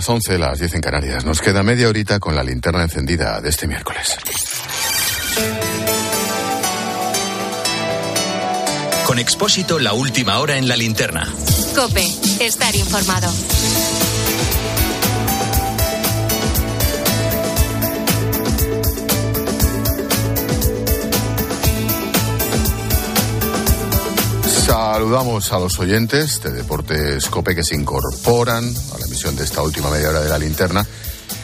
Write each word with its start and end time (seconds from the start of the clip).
Las 0.00 0.08
11, 0.08 0.38
las 0.38 0.58
10 0.58 0.76
en 0.76 0.80
Canarias. 0.80 1.26
Nos 1.26 1.42
queda 1.42 1.62
media 1.62 1.86
horita 1.86 2.18
con 2.18 2.34
la 2.34 2.42
linterna 2.42 2.84
encendida 2.84 3.38
de 3.42 3.50
este 3.50 3.66
miércoles. 3.66 4.16
Con 9.04 9.18
Expósito, 9.18 9.78
la 9.78 9.92
última 9.92 10.38
hora 10.38 10.56
en 10.56 10.68
la 10.68 10.76
linterna. 10.76 11.28
Cope, 11.74 12.06
estar 12.40 12.74
informado. 12.74 13.30
Saludamos 24.64 25.52
a 25.52 25.58
los 25.58 25.78
oyentes 25.78 26.40
de 26.40 26.52
Deportes 26.52 27.28
Cope 27.28 27.54
que 27.54 27.64
se 27.64 27.74
incorporan 27.74 28.64
a 28.94 28.98
de 29.20 29.44
esta 29.44 29.62
última 29.62 29.90
media 29.90 30.08
hora 30.08 30.22
de 30.22 30.30
la 30.30 30.38
linterna. 30.38 30.86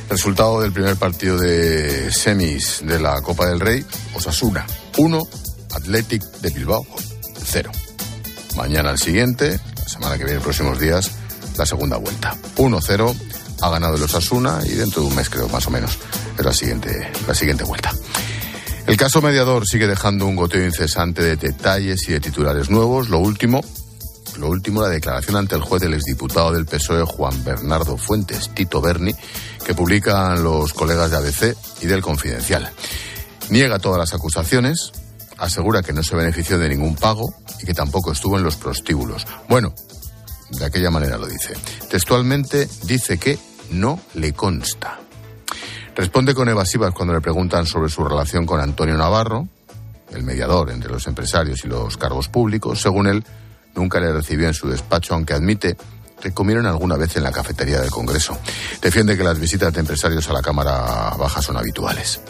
Resultado 0.09 0.63
del 0.63 0.73
primer 0.73 0.97
partido 0.97 1.37
de 1.37 2.11
semis 2.11 2.81
de 2.83 2.99
la 2.99 3.21
Copa 3.21 3.47
del 3.47 3.61
Rey, 3.61 3.85
Osasuna 4.15 4.67
1, 4.97 5.29
Athletic 5.75 6.23
de 6.41 6.51
Bilbao 6.51 6.87
0. 7.45 7.71
Mañana 8.57 8.93
el 8.93 8.99
siguiente, 8.99 9.61
la 9.77 9.89
semana 9.89 10.17
que 10.17 10.25
viene, 10.25 10.41
próximos 10.41 10.81
días, 10.81 11.11
la 11.59 11.67
segunda 11.67 11.99
vuelta. 11.99 12.35
1-0 12.57 13.15
ha 13.61 13.71
ganado 13.71 13.97
el 13.97 14.03
Osasuna 14.03 14.61
y 14.65 14.71
dentro 14.71 15.03
de 15.03 15.09
un 15.09 15.15
mes 15.15 15.29
creo 15.29 15.49
más 15.51 15.67
o 15.67 15.71
menos 15.71 15.99
es 16.39 16.45
la 16.45 16.55
siguiente, 16.55 17.13
la 17.29 17.35
siguiente 17.35 17.65
vuelta. 17.65 17.93
El 18.87 18.97
caso 18.97 19.21
mediador 19.21 19.69
sigue 19.69 19.87
dejando 19.87 20.25
un 20.27 20.37
goteo 20.37 20.65
incesante 20.65 21.23
de 21.23 21.37
detalles 21.37 22.09
y 22.09 22.13
de 22.13 22.21
titulares 22.21 22.71
nuevos. 22.71 23.11
Lo 23.11 23.19
último, 23.19 23.61
lo 24.39 24.49
último, 24.49 24.83
la 24.83 24.89
declaración 24.89 25.37
ante 25.37 25.55
el 25.55 25.63
juez 25.63 25.83
del 25.83 25.95
exdiputado 25.95 26.53
del 26.53 26.67
PSOE 26.67 27.05
Juan 27.05 27.45
Bernardo 27.45 27.97
Fuentes, 27.97 28.51
Tito 28.55 28.81
Berni, 28.81 29.15
que 29.65 29.75
publican 29.75 30.43
los 30.43 30.73
colegas 30.73 31.11
de 31.11 31.17
ABC 31.17 31.57
y 31.83 31.87
del 31.87 32.03
Confidencial. 32.03 32.71
Niega 33.51 33.79
todas 33.79 33.99
las 33.99 34.15
acusaciones, 34.15 34.93
asegura 35.39 35.83
que 35.83 35.93
no 35.93 36.03
se 36.03 36.17
benefició 36.17 36.59
de 36.59 36.69
ningún 36.69 36.97
pago 36.97 37.35
y 37.61 37.67
que 37.67 37.75
tampoco 37.75 38.13
estuvo 38.13 38.37
en 38.37 38.45
los 38.45 38.57
prostíbulos. 38.57 39.27
Bueno, 39.49 39.75
de 40.51 40.65
aquella 40.65 40.91
manera 40.91 41.19
lo 41.19 41.27
dice. 41.27 41.55
Textualmente 41.89 42.69
dice 42.85 43.19
que 43.19 43.39
no 43.71 44.01
le 44.15 44.33
consta. 44.33 45.01
Responde 45.95 46.35
con 46.35 46.49
evasivas 46.49 46.93
cuando 46.93 47.15
le 47.15 47.21
preguntan 47.21 47.67
sobre 47.67 47.89
su 47.89 48.05
relación 48.05 48.45
con 48.45 48.61
Antonio 48.61 48.97
Navarro, 48.97 49.49
el 50.13 50.23
mediador 50.23 50.71
entre 50.71 50.91
los 50.91 51.07
empresarios 51.07 51.65
y 51.65 51.69
los 51.69 51.97
cargos 51.97 52.29
públicos. 52.29 52.81
Según 52.81 53.07
él, 53.07 53.25
nunca 53.77 54.01
le 54.01 54.13
recibió 54.13 54.49
en 54.49 54.55
su 54.55 54.69
despacho, 54.69 55.15
aunque 55.15 55.35
admite 55.35 55.77
que 56.21 56.33
comieron 56.33 56.67
alguna 56.67 56.97
vez 56.97 57.17
en 57.17 57.23
la 57.23 57.31
cafetería 57.31 57.81
del 57.81 57.91
Congreso. 57.91 58.39
Defiende 58.81 59.17
que 59.17 59.25
las 59.25 59.39
visitas 59.39 59.73
de 59.73 59.81
empresarios 59.81 60.29
a 60.29 60.33
la 60.33 60.43
Cámara 60.43 61.15
Baja 61.19 61.43
son 61.43 61.57
habituales. 61.57 62.21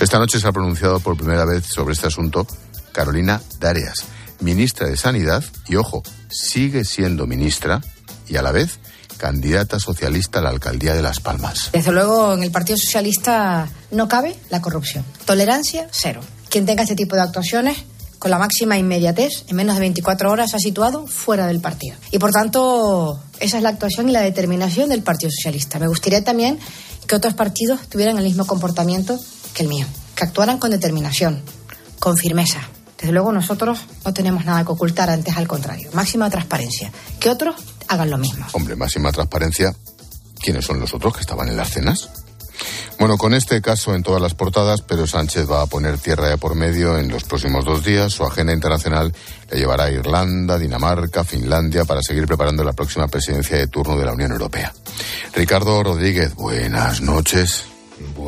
Esta 0.00 0.18
noche 0.18 0.40
se 0.40 0.48
ha 0.48 0.52
pronunciado 0.52 1.00
por 1.00 1.16
primera 1.16 1.44
vez 1.44 1.66
sobre 1.66 1.92
este 1.92 2.06
asunto 2.06 2.46
Carolina 2.92 3.40
Darias, 3.58 4.04
ministra 4.40 4.88
de 4.88 4.96
Sanidad, 4.96 5.44
y 5.68 5.76
ojo, 5.76 6.02
sigue 6.30 6.84
siendo 6.84 7.26
ministra 7.26 7.80
y 8.26 8.36
a 8.36 8.42
la 8.42 8.52
vez 8.52 8.78
candidata 9.18 9.78
socialista 9.78 10.38
a 10.38 10.42
la 10.42 10.48
alcaldía 10.48 10.94
de 10.94 11.02
Las 11.02 11.20
Palmas. 11.20 11.68
Desde 11.72 11.92
luego, 11.92 12.32
en 12.32 12.42
el 12.42 12.50
Partido 12.50 12.78
Socialista 12.78 13.68
no 13.90 14.08
cabe 14.08 14.34
la 14.48 14.62
corrupción. 14.62 15.04
Tolerancia, 15.26 15.88
cero. 15.90 16.22
Quien 16.48 16.64
tenga 16.64 16.82
este 16.82 16.96
tipo 16.96 17.16
de 17.16 17.22
actuaciones 17.22 17.84
con 18.20 18.30
la 18.30 18.38
máxima 18.38 18.76
inmediatez, 18.76 19.44
en 19.48 19.56
menos 19.56 19.74
de 19.74 19.80
24 19.80 20.30
horas, 20.30 20.54
ha 20.54 20.58
situado 20.58 21.06
fuera 21.06 21.46
del 21.46 21.58
partido. 21.58 21.96
Y 22.10 22.18
por 22.18 22.30
tanto, 22.30 23.18
esa 23.40 23.56
es 23.56 23.62
la 23.62 23.70
actuación 23.70 24.10
y 24.10 24.12
la 24.12 24.20
determinación 24.20 24.90
del 24.90 25.02
Partido 25.02 25.32
Socialista. 25.32 25.78
Me 25.78 25.88
gustaría 25.88 26.22
también 26.22 26.58
que 27.06 27.16
otros 27.16 27.32
partidos 27.32 27.80
tuvieran 27.88 28.18
el 28.18 28.24
mismo 28.24 28.46
comportamiento 28.46 29.18
que 29.54 29.62
el 29.62 29.70
mío, 29.70 29.86
que 30.14 30.24
actuaran 30.24 30.58
con 30.58 30.70
determinación, 30.70 31.40
con 31.98 32.18
firmeza. 32.18 32.60
Desde 32.98 33.12
luego 33.12 33.32
nosotros 33.32 33.80
no 34.04 34.12
tenemos 34.12 34.44
nada 34.44 34.64
que 34.64 34.72
ocultar, 34.72 35.08
antes 35.08 35.34
al 35.38 35.48
contrario, 35.48 35.88
máxima 35.94 36.28
transparencia. 36.28 36.92
Que 37.18 37.30
otros 37.30 37.56
hagan 37.88 38.10
lo 38.10 38.18
mismo. 38.18 38.46
Hombre, 38.52 38.76
máxima 38.76 39.10
transparencia. 39.12 39.74
¿Quiénes 40.38 40.66
son 40.66 40.78
los 40.78 40.92
otros 40.92 41.14
que 41.14 41.20
estaban 41.22 41.48
en 41.48 41.56
las 41.56 41.70
cenas? 41.70 42.10
Bueno, 43.00 43.16
con 43.16 43.32
este 43.32 43.62
caso 43.62 43.94
en 43.94 44.02
todas 44.02 44.20
las 44.20 44.34
portadas, 44.34 44.82
Pedro 44.82 45.06
Sánchez 45.06 45.50
va 45.50 45.62
a 45.62 45.66
poner 45.66 45.96
tierra 45.96 46.28
de 46.28 46.36
por 46.36 46.54
medio 46.54 46.98
en 46.98 47.08
los 47.08 47.24
próximos 47.24 47.64
dos 47.64 47.82
días. 47.82 48.12
Su 48.12 48.24
agenda 48.24 48.52
internacional 48.52 49.10
le 49.50 49.58
llevará 49.58 49.84
a 49.84 49.90
Irlanda, 49.90 50.58
Dinamarca, 50.58 51.24
Finlandia 51.24 51.86
para 51.86 52.02
seguir 52.02 52.26
preparando 52.26 52.62
la 52.62 52.74
próxima 52.74 53.08
presidencia 53.08 53.56
de 53.56 53.68
turno 53.68 53.96
de 53.96 54.04
la 54.04 54.12
Unión 54.12 54.32
Europea. 54.32 54.74
Ricardo 55.32 55.82
Rodríguez, 55.82 56.34
buenas 56.34 57.00
noches. 57.00 57.64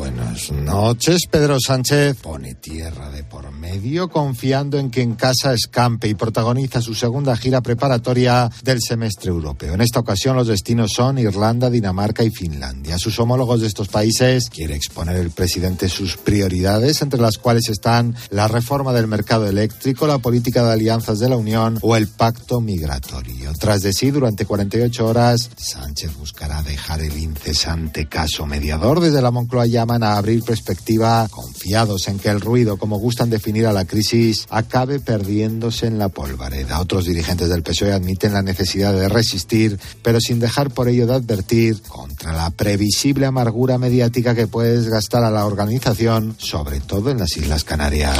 Buenas 0.03 0.51
noches. 0.51 1.27
Pedro 1.31 1.55
Sánchez 1.65 2.17
pone 2.21 2.55
tierra 2.55 3.09
de 3.09 3.23
por 3.23 3.49
medio 3.53 4.09
confiando 4.09 4.77
en 4.77 4.91
que 4.91 5.01
en 5.01 5.15
casa 5.15 5.53
escampe 5.53 6.09
y 6.09 6.13
protagoniza 6.13 6.81
su 6.81 6.93
segunda 6.93 7.37
gira 7.37 7.61
preparatoria 7.61 8.51
del 8.63 8.81
semestre 8.81 9.29
europeo. 9.29 9.75
En 9.75 9.79
esta 9.79 10.01
ocasión 10.01 10.35
los 10.35 10.47
destinos 10.47 10.91
son 10.93 11.19
Irlanda, 11.19 11.69
Dinamarca 11.69 12.21
y 12.25 12.31
Finlandia. 12.31 12.97
sus 12.97 13.17
homólogos 13.17 13.61
de 13.61 13.67
estos 13.67 13.87
países 13.87 14.49
quiere 14.49 14.75
exponer 14.75 15.15
el 15.15 15.31
presidente 15.31 15.87
sus 15.87 16.17
prioridades, 16.17 17.01
entre 17.01 17.21
las 17.21 17.37
cuales 17.37 17.69
están 17.69 18.13
la 18.29 18.49
reforma 18.49 18.91
del 18.91 19.07
mercado 19.07 19.47
eléctrico, 19.47 20.05
la 20.05 20.17
política 20.17 20.65
de 20.65 20.73
alianzas 20.73 21.19
de 21.19 21.29
la 21.29 21.37
Unión 21.37 21.79
o 21.81 21.95
el 21.95 22.09
pacto 22.09 22.59
migratorio. 22.59 23.53
Tras 23.57 23.81
de 23.81 23.93
sí, 23.93 24.11
durante 24.11 24.45
48 24.45 25.07
horas, 25.07 25.49
Sánchez 25.55 26.17
buscará 26.17 26.61
dejar 26.61 26.99
el 26.99 27.17
incesante 27.17 28.09
caso 28.09 28.45
mediador 28.45 28.99
desde 28.99 29.21
la 29.21 29.31
Moncloa 29.31 29.65
llaman 29.93 30.03
a 30.03 30.17
abrir 30.17 30.43
perspectiva, 30.43 31.27
confiados 31.29 32.07
en 32.07 32.17
que 32.17 32.29
el 32.29 32.41
ruido, 32.41 32.77
como 32.77 32.97
gustan 32.97 33.29
definir 33.29 33.67
a 33.67 33.73
la 33.73 33.85
crisis, 33.85 34.47
acabe 34.49 34.99
perdiéndose 34.99 35.87
en 35.87 35.99
la 35.99 36.09
polvareda. 36.09 36.79
Otros 36.79 37.05
dirigentes 37.05 37.49
del 37.49 37.63
PSOE 37.63 37.93
admiten 37.93 38.33
la 38.33 38.41
necesidad 38.41 38.93
de 38.93 39.09
resistir, 39.09 39.79
pero 40.01 40.19
sin 40.19 40.39
dejar 40.39 40.71
por 40.71 40.87
ello 40.87 41.05
de 41.05 41.15
advertir 41.15 41.81
contra 41.83 42.33
la 42.33 42.49
previsible 42.49 43.25
amargura 43.25 43.77
mediática 43.77 44.33
que 44.33 44.47
puede 44.47 44.77
desgastar 44.77 45.23
a 45.23 45.31
la 45.31 45.45
organización, 45.45 46.35
sobre 46.39 46.79
todo 46.79 47.11
en 47.11 47.19
las 47.19 47.37
Islas 47.37 47.63
Canarias. 47.63 48.17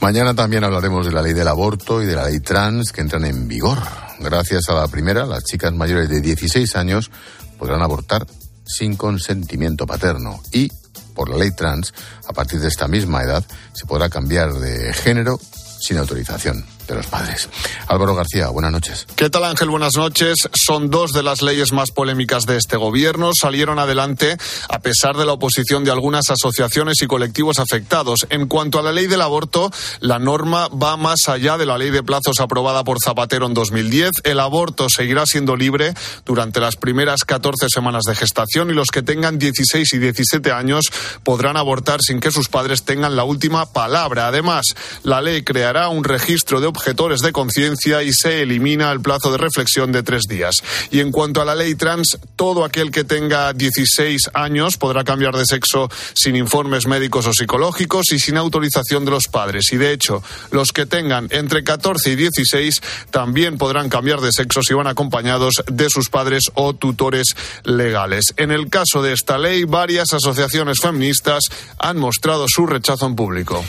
Mañana 0.00 0.34
también 0.34 0.64
hablaremos 0.64 1.06
de 1.06 1.12
la 1.12 1.22
ley 1.22 1.32
del 1.32 1.48
aborto 1.48 2.02
y 2.02 2.06
de 2.06 2.16
la 2.16 2.28
ley 2.28 2.40
trans 2.40 2.92
que 2.92 3.00
entran 3.00 3.24
en 3.24 3.48
vigor. 3.48 3.78
Gracias 4.20 4.68
a 4.68 4.74
la 4.74 4.88
primera, 4.88 5.26
las 5.26 5.44
chicas 5.44 5.72
mayores 5.72 6.08
de 6.08 6.20
16 6.20 6.76
años 6.76 7.10
podrán 7.58 7.82
abortar 7.82 8.26
sin 8.66 8.96
consentimiento 8.96 9.86
paterno 9.86 10.40
y 10.52 10.70
por 11.14 11.28
la 11.28 11.36
ley 11.36 11.52
trans, 11.52 11.94
a 12.28 12.32
partir 12.32 12.60
de 12.60 12.68
esta 12.68 12.88
misma 12.88 13.22
edad, 13.22 13.44
se 13.72 13.86
podrá 13.86 14.08
cambiar 14.08 14.52
de 14.54 14.92
género 14.92 15.40
sin 15.80 15.98
autorización 15.98 16.73
de 16.86 16.94
los 16.94 17.06
padres. 17.06 17.48
Álvaro 17.86 18.14
García, 18.14 18.48
buenas 18.48 18.72
noches. 18.72 19.06
¿Qué 19.16 19.30
tal 19.30 19.44
Ángel? 19.44 19.70
Buenas 19.70 19.96
noches. 19.96 20.48
Son 20.52 20.90
dos 20.90 21.12
de 21.12 21.22
las 21.22 21.42
leyes 21.42 21.72
más 21.72 21.90
polémicas 21.90 22.46
de 22.46 22.56
este 22.56 22.76
gobierno. 22.76 23.30
Salieron 23.38 23.78
adelante 23.78 24.36
a 24.68 24.80
pesar 24.80 25.16
de 25.16 25.24
la 25.24 25.32
oposición 25.32 25.84
de 25.84 25.90
algunas 25.90 26.30
asociaciones 26.30 27.00
y 27.02 27.06
colectivos 27.06 27.58
afectados. 27.58 28.26
En 28.30 28.46
cuanto 28.46 28.78
a 28.78 28.82
la 28.82 28.92
ley 28.92 29.06
del 29.06 29.22
aborto, 29.22 29.70
la 30.00 30.18
norma 30.18 30.68
va 30.68 30.96
más 30.96 31.28
allá 31.28 31.56
de 31.56 31.66
la 31.66 31.78
ley 31.78 31.90
de 31.90 32.02
plazos 32.02 32.40
aprobada 32.40 32.84
por 32.84 32.98
Zapatero 33.02 33.46
en 33.46 33.54
2010. 33.54 34.10
El 34.24 34.40
aborto 34.40 34.88
seguirá 34.88 35.26
siendo 35.26 35.56
libre 35.56 35.94
durante 36.24 36.60
las 36.60 36.76
primeras 36.76 37.24
14 37.24 37.68
semanas 37.68 38.04
de 38.04 38.14
gestación 38.14 38.70
y 38.70 38.74
los 38.74 38.88
que 38.88 39.02
tengan 39.02 39.38
16 39.38 39.92
y 39.92 39.98
17 39.98 40.52
años 40.52 40.84
podrán 41.22 41.56
abortar 41.56 42.00
sin 42.02 42.20
que 42.20 42.30
sus 42.30 42.48
padres 42.48 42.84
tengan 42.84 43.16
la 43.16 43.24
última 43.24 43.66
palabra. 43.72 44.28
Además, 44.28 44.74
la 45.02 45.20
ley 45.20 45.42
creará 45.42 45.88
un 45.88 46.04
registro 46.04 46.60
de 46.60 46.66
objetores 46.74 47.20
de 47.20 47.30
conciencia 47.30 48.02
y 48.02 48.12
se 48.12 48.42
elimina 48.42 48.90
el 48.90 49.00
plazo 49.00 49.30
de 49.30 49.38
reflexión 49.38 49.92
de 49.92 50.02
tres 50.02 50.22
días. 50.28 50.56
Y 50.90 50.98
en 50.98 51.12
cuanto 51.12 51.40
a 51.40 51.44
la 51.44 51.54
ley 51.54 51.76
trans, 51.76 52.18
todo 52.34 52.64
aquel 52.64 52.90
que 52.90 53.04
tenga 53.04 53.52
16 53.52 54.30
años 54.34 54.76
podrá 54.76 55.04
cambiar 55.04 55.36
de 55.36 55.46
sexo 55.46 55.88
sin 56.14 56.34
informes 56.34 56.88
médicos 56.88 57.26
o 57.26 57.32
psicológicos 57.32 58.10
y 58.12 58.18
sin 58.18 58.36
autorización 58.36 59.04
de 59.04 59.12
los 59.12 59.28
padres. 59.28 59.72
Y 59.72 59.76
de 59.76 59.92
hecho, 59.92 60.22
los 60.50 60.72
que 60.72 60.84
tengan 60.84 61.28
entre 61.30 61.62
14 61.62 62.10
y 62.10 62.16
16 62.16 62.80
también 63.10 63.56
podrán 63.56 63.88
cambiar 63.88 64.20
de 64.20 64.32
sexo 64.32 64.62
si 64.62 64.74
van 64.74 64.88
acompañados 64.88 65.62
de 65.70 65.88
sus 65.88 66.08
padres 66.08 66.50
o 66.54 66.74
tutores 66.74 67.36
legales. 67.62 68.34
En 68.36 68.50
el 68.50 68.68
caso 68.68 69.00
de 69.00 69.12
esta 69.12 69.38
ley, 69.38 69.64
varias 69.64 70.12
asociaciones 70.12 70.78
feministas 70.80 71.44
han 71.78 71.98
mostrado 71.98 72.46
su 72.48 72.66
rechazo 72.66 73.06
en 73.06 73.14
público. 73.14 73.64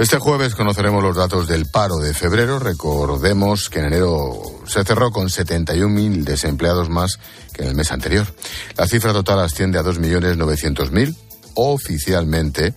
Este 0.00 0.18
jueves 0.18 0.54
conoceremos 0.54 1.02
los 1.02 1.14
datos 1.14 1.46
del 1.46 1.66
paro 1.66 1.98
de 1.98 2.14
febrero. 2.14 2.58
Recordemos 2.58 3.68
que 3.68 3.80
en 3.80 3.84
enero 3.84 4.40
se 4.66 4.82
cerró 4.82 5.10
con 5.10 5.28
71.000 5.28 6.24
desempleados 6.24 6.88
más 6.88 7.18
que 7.52 7.64
en 7.64 7.68
el 7.68 7.74
mes 7.74 7.92
anterior. 7.92 8.26
La 8.78 8.86
cifra 8.86 9.12
total 9.12 9.40
asciende 9.40 9.78
a 9.78 9.82
2.900.000 9.82 11.14
oficialmente, 11.52 12.72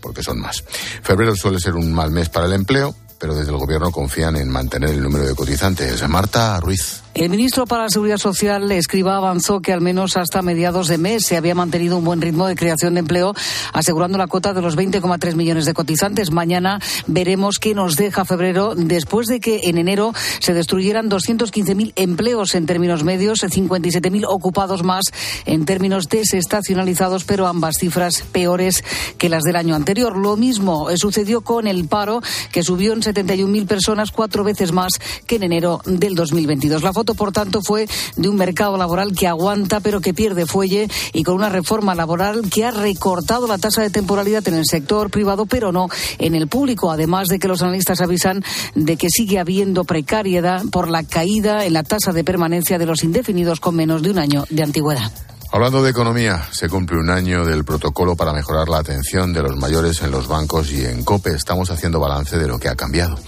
porque 0.00 0.22
son 0.22 0.38
más. 0.38 0.62
Febrero 1.02 1.34
suele 1.34 1.58
ser 1.58 1.74
un 1.74 1.92
mal 1.92 2.12
mes 2.12 2.28
para 2.28 2.46
el 2.46 2.52
empleo, 2.52 2.94
pero 3.18 3.34
desde 3.34 3.50
el 3.50 3.58
gobierno 3.58 3.90
confían 3.90 4.36
en 4.36 4.48
mantener 4.48 4.90
el 4.90 5.02
número 5.02 5.26
de 5.26 5.34
cotizantes. 5.34 6.08
Marta 6.08 6.60
Ruiz. 6.60 6.99
El 7.12 7.28
ministro 7.28 7.66
para 7.66 7.82
la 7.82 7.90
Seguridad 7.90 8.18
Social, 8.18 8.70
Escriba, 8.70 9.16
avanzó 9.16 9.60
que 9.60 9.72
al 9.72 9.80
menos 9.80 10.16
hasta 10.16 10.42
mediados 10.42 10.86
de 10.86 10.96
mes 10.96 11.24
se 11.26 11.36
había 11.36 11.56
mantenido 11.56 11.98
un 11.98 12.04
buen 12.04 12.20
ritmo 12.20 12.46
de 12.46 12.54
creación 12.54 12.94
de 12.94 13.00
empleo, 13.00 13.34
asegurando 13.72 14.16
la 14.16 14.28
cuota 14.28 14.54
de 14.54 14.62
los 14.62 14.76
20,3 14.76 15.34
millones 15.34 15.64
de 15.64 15.74
cotizantes. 15.74 16.30
Mañana 16.30 16.80
veremos 17.08 17.58
qué 17.58 17.74
nos 17.74 17.96
deja 17.96 18.24
febrero, 18.24 18.74
después 18.76 19.26
de 19.26 19.40
que 19.40 19.62
en 19.64 19.78
enero 19.78 20.12
se 20.38 20.54
destruyeran 20.54 21.10
215.000 21.10 21.94
empleos 21.96 22.54
en 22.54 22.66
términos 22.66 23.02
medios, 23.02 23.42
57.000 23.42 24.24
ocupados 24.28 24.84
más 24.84 25.06
en 25.46 25.64
términos 25.64 26.08
desestacionalizados, 26.08 27.24
pero 27.24 27.48
ambas 27.48 27.78
cifras 27.78 28.22
peores 28.30 28.84
que 29.18 29.28
las 29.28 29.42
del 29.42 29.56
año 29.56 29.74
anterior. 29.74 30.16
Lo 30.16 30.36
mismo 30.36 30.88
sucedió 30.96 31.40
con 31.40 31.66
el 31.66 31.88
paro, 31.88 32.22
que 32.52 32.62
subió 32.62 32.92
en 32.92 33.02
71.000 33.02 33.66
personas, 33.66 34.12
cuatro 34.12 34.44
veces 34.44 34.70
más 34.70 34.92
que 35.26 35.36
en 35.36 35.42
enero 35.42 35.80
del 35.84 36.14
2022. 36.14 36.84
La 36.84 36.92
foto, 37.00 37.14
por 37.14 37.32
tanto, 37.32 37.62
fue 37.62 37.88
de 38.16 38.28
un 38.28 38.36
mercado 38.36 38.76
laboral 38.76 39.12
que 39.12 39.26
aguanta, 39.26 39.80
pero 39.80 40.02
que 40.02 40.12
pierde 40.12 40.44
fuelle 40.44 40.86
y 41.14 41.22
con 41.22 41.34
una 41.34 41.48
reforma 41.48 41.94
laboral 41.94 42.42
que 42.50 42.66
ha 42.66 42.72
recortado 42.72 43.46
la 43.46 43.56
tasa 43.56 43.80
de 43.80 43.88
temporalidad 43.88 44.46
en 44.48 44.54
el 44.54 44.66
sector 44.66 45.08
privado, 45.08 45.46
pero 45.46 45.72
no 45.72 45.88
en 46.18 46.34
el 46.34 46.46
público. 46.46 46.90
Además 46.90 47.28
de 47.28 47.38
que 47.38 47.48
los 47.48 47.62
analistas 47.62 48.02
avisan 48.02 48.44
de 48.74 48.98
que 48.98 49.08
sigue 49.08 49.38
habiendo 49.38 49.84
precariedad 49.84 50.62
por 50.70 50.90
la 50.90 51.02
caída 51.02 51.64
en 51.64 51.72
la 51.72 51.84
tasa 51.84 52.12
de 52.12 52.22
permanencia 52.22 52.76
de 52.76 52.84
los 52.84 53.02
indefinidos 53.02 53.60
con 53.60 53.76
menos 53.76 54.02
de 54.02 54.10
un 54.10 54.18
año 54.18 54.44
de 54.50 54.62
antigüedad. 54.62 55.10
Hablando 55.52 55.82
de 55.82 55.90
economía, 55.90 56.46
se 56.52 56.68
cumple 56.68 56.98
un 56.98 57.10
año 57.10 57.44
del 57.44 57.64
protocolo 57.64 58.14
para 58.14 58.32
mejorar 58.32 58.68
la 58.68 58.78
atención 58.78 59.32
de 59.32 59.42
los 59.42 59.56
mayores 59.56 60.00
en 60.00 60.12
los 60.12 60.28
bancos 60.28 60.70
y 60.70 60.84
en 60.84 61.02
COPE 61.02 61.34
estamos 61.34 61.72
haciendo 61.72 61.98
balance 61.98 62.38
de 62.38 62.46
lo 62.46 62.60
que 62.60 62.68
ha 62.68 62.76
cambiado. 62.76 63.18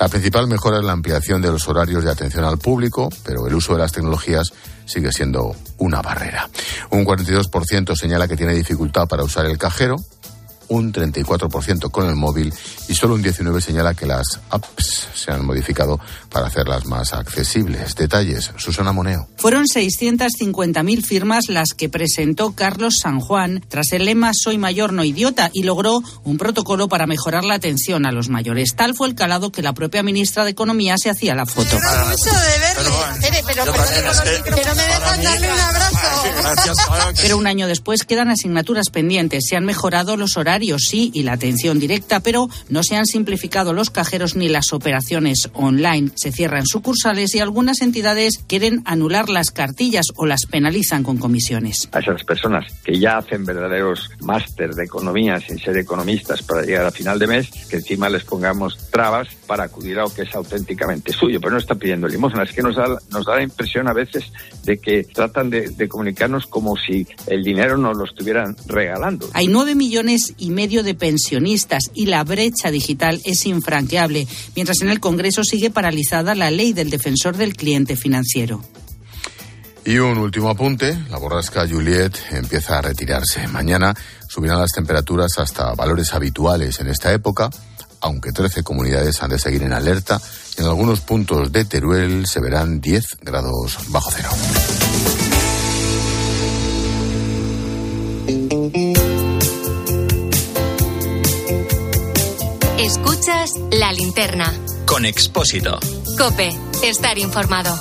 La 0.00 0.08
principal 0.08 0.46
mejora 0.48 0.78
es 0.78 0.84
la 0.84 0.92
ampliación 0.92 1.42
de 1.42 1.52
los 1.52 1.68
horarios 1.68 2.02
de 2.02 2.10
atención 2.10 2.46
al 2.46 2.56
público, 2.56 3.10
pero 3.24 3.46
el 3.46 3.54
uso 3.54 3.74
de 3.74 3.80
las 3.80 3.92
tecnologías 3.92 4.54
sigue 4.86 5.12
siendo 5.12 5.54
una 5.76 6.00
barrera. 6.00 6.48
Un 6.90 7.04
42% 7.04 7.94
señala 7.94 8.26
que 8.26 8.38
tiene 8.38 8.54
dificultad 8.54 9.06
para 9.06 9.22
usar 9.22 9.44
el 9.44 9.58
cajero, 9.58 9.96
un 10.68 10.92
34% 10.92 11.90
con 11.90 12.08
el 12.08 12.16
móvil 12.16 12.52
y 12.88 12.94
solo 12.94 13.14
un 13.14 13.22
19% 13.22 13.60
señala 13.60 13.94
que 13.94 14.06
las 14.06 14.40
apps 14.50 15.08
se 15.14 15.30
han 15.30 15.44
modificado 15.44 16.00
para 16.30 16.46
hacerlas 16.46 16.86
más 16.86 17.12
accesibles. 17.12 17.94
Detalles, 17.94 18.52
Susana 18.56 18.92
Moneo. 18.92 19.28
Fueron 19.36 19.64
650.000 19.64 21.02
firmas 21.02 21.48
las 21.48 21.74
que 21.74 21.88
presentó 21.88 22.52
Carlos 22.52 22.94
San 23.00 23.20
Juan 23.20 23.64
tras 23.68 23.92
el 23.92 24.04
lema 24.04 24.32
Soy 24.34 24.58
mayor, 24.58 24.92
no 24.92 25.04
idiota 25.04 25.50
y 25.52 25.62
logró 25.62 26.02
un 26.24 26.38
protocolo 26.38 26.88
para 26.88 27.06
mejorar 27.06 27.44
la 27.44 27.54
atención 27.54 28.06
a 28.06 28.12
los 28.12 28.28
mayores. 28.28 28.74
Tal 28.76 28.94
fue 28.94 29.08
el 29.08 29.14
calado 29.14 29.52
que 29.52 29.62
la 29.62 29.72
propia 29.72 30.02
ministra 30.02 30.44
de 30.44 30.50
Economía 30.50 30.96
se 30.98 31.10
hacía 31.10 31.34
la 31.34 31.46
foto. 31.46 31.76
Pero 37.22 37.38
un 37.38 37.46
año 37.46 37.66
después 37.66 38.04
quedan 38.04 38.30
asignaturas 38.30 38.90
pendientes. 38.90 39.44
Se 39.48 39.56
han 39.56 39.64
mejorado 39.64 40.16
los 40.16 40.36
horarios 40.36 40.55
sí 40.78 41.10
y 41.14 41.22
la 41.22 41.32
atención 41.32 41.78
directa, 41.78 42.20
pero 42.20 42.48
no 42.68 42.82
se 42.82 42.96
han 42.96 43.06
simplificado 43.06 43.72
los 43.72 43.90
cajeros 43.90 44.36
ni 44.36 44.48
las 44.48 44.72
operaciones 44.72 45.50
online. 45.52 46.10
Se 46.14 46.32
cierran 46.32 46.66
sucursales 46.66 47.34
y 47.34 47.40
algunas 47.40 47.82
entidades 47.82 48.38
quieren 48.46 48.82
anular 48.84 49.28
las 49.28 49.50
cartillas 49.50 50.06
o 50.16 50.26
las 50.26 50.46
penalizan 50.46 51.02
con 51.02 51.18
comisiones. 51.18 51.88
A 51.92 52.00
esas 52.00 52.24
personas 52.24 52.64
que 52.84 52.98
ya 52.98 53.18
hacen 53.18 53.44
verdaderos 53.44 54.10
máster 54.20 54.74
de 54.74 54.84
economía 54.84 55.40
sin 55.40 55.58
ser 55.58 55.76
economistas 55.76 56.42
para 56.42 56.62
llegar 56.62 56.86
a 56.86 56.90
final 56.90 57.18
de 57.18 57.26
mes, 57.26 57.50
que 57.68 57.76
encima 57.76 58.08
les 58.08 58.24
pongamos 58.24 58.78
trabas 58.90 59.28
para 59.46 59.64
acudir 59.64 59.98
a 59.98 60.02
lo 60.02 60.14
que 60.14 60.22
es 60.22 60.34
auténticamente 60.34 61.12
suyo, 61.12 61.40
pero 61.40 61.52
no 61.52 61.58
está 61.58 61.74
pidiendo 61.74 62.08
limosna. 62.08 62.42
Es 62.42 62.52
que 62.52 62.62
nos 62.62 62.76
da, 62.76 62.86
nos 63.10 63.26
da 63.26 63.36
la 63.36 63.42
impresión 63.42 63.88
a 63.88 63.92
veces 63.92 64.32
de 64.64 64.78
que 64.78 65.04
tratan 65.04 65.50
de, 65.50 65.70
de 65.70 65.88
comunicarnos 65.88 66.46
como 66.46 66.76
si 66.76 67.06
el 67.26 67.42
dinero 67.42 67.76
nos 67.76 67.96
lo 67.96 68.04
estuvieran 68.04 68.56
regalando. 68.66 69.28
Hay 69.32 69.48
nueve 69.48 69.74
millones 69.74 70.34
y 70.38 70.45
y 70.46 70.50
medio 70.50 70.84
de 70.84 70.94
pensionistas 70.94 71.90
y 71.92 72.06
la 72.06 72.22
brecha 72.22 72.70
digital 72.70 73.20
es 73.24 73.46
infranqueable, 73.46 74.28
mientras 74.54 74.80
en 74.80 74.90
el 74.90 75.00
Congreso 75.00 75.42
sigue 75.42 75.70
paralizada 75.70 76.36
la 76.36 76.52
ley 76.52 76.72
del 76.72 76.88
defensor 76.88 77.36
del 77.36 77.56
cliente 77.56 77.96
financiero. 77.96 78.62
Y 79.84 79.98
un 79.98 80.18
último 80.18 80.48
apunte, 80.48 80.96
la 81.10 81.18
borrasca 81.18 81.66
Juliet 81.68 82.16
empieza 82.30 82.78
a 82.78 82.82
retirarse. 82.82 83.48
Mañana 83.48 83.94
subirán 84.28 84.60
las 84.60 84.72
temperaturas 84.72 85.32
hasta 85.38 85.74
valores 85.74 86.14
habituales 86.14 86.78
en 86.78 86.88
esta 86.88 87.12
época, 87.12 87.50
aunque 88.00 88.30
13 88.30 88.62
comunidades 88.62 89.22
han 89.22 89.30
de 89.30 89.38
seguir 89.40 89.64
en 89.64 89.72
alerta. 89.72 90.20
En 90.58 90.64
algunos 90.64 91.00
puntos 91.00 91.50
de 91.50 91.64
Teruel 91.64 92.26
se 92.26 92.40
verán 92.40 92.80
10 92.80 93.18
grados 93.22 93.78
bajo 93.88 94.10
cero. 94.12 94.30
Escuchas 103.26 103.60
la 103.72 103.92
linterna. 103.92 104.54
Con 104.86 105.04
Expósito. 105.04 105.80
Cope, 106.16 106.56
estar 106.84 107.18
informado. 107.18 107.76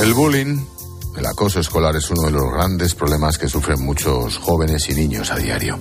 El 0.00 0.14
bullying, 0.14 0.58
el 1.18 1.26
acoso 1.26 1.60
escolar 1.60 1.94
es 1.96 2.10
uno 2.10 2.28
de 2.28 2.30
los 2.30 2.50
grandes 2.50 2.94
problemas 2.94 3.36
que 3.36 3.46
sufren 3.46 3.84
muchos 3.84 4.38
jóvenes 4.38 4.88
y 4.88 4.94
niños 4.94 5.30
a 5.30 5.36
diario. 5.36 5.78